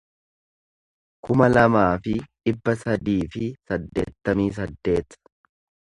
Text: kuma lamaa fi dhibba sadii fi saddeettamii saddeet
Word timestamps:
kuma 1.27 1.49
lamaa 1.51 1.91
fi 2.07 2.15
dhibba 2.23 2.75
sadii 2.85 3.21
fi 3.35 3.45
saddeettamii 3.69 4.53
saddeet 4.61 5.19